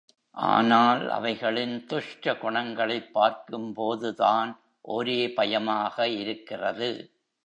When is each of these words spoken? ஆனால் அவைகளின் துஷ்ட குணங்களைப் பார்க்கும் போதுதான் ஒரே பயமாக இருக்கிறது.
ஆனால் 0.37 1.09
அவைகளின் 1.09 1.85
துஷ்ட 1.85 2.35
குணங்களைப் 2.35 3.13
பார்க்கும் 3.13 3.73
போதுதான் 3.73 4.51
ஒரே 4.81 5.31
பயமாக 5.31 6.07
இருக்கிறது. 6.07 6.89